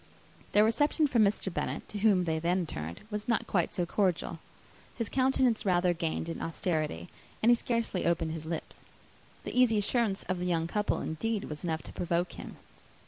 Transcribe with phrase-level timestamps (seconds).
[0.53, 1.53] Their reception from Mr.
[1.53, 4.39] Bennet, to whom they then turned, was not quite so cordial.
[4.95, 7.07] His countenance rather gained in austerity;
[7.43, 8.85] and he scarcely opened his lips.
[9.43, 12.55] The easy assurance of the young couple, indeed, was enough to provoke him.